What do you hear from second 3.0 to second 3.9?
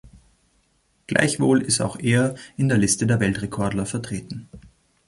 der Weltrekordler